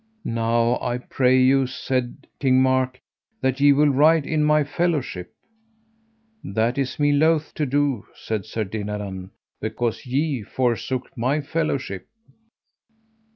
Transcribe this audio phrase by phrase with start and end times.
[0.25, 2.99] Now I pray you, said King Mark,
[3.41, 5.31] that ye will ride in my fellowship.
[6.43, 9.29] That is me loath to do, said Sir Dinadan,
[9.59, 12.07] because ye forsook my fellowship.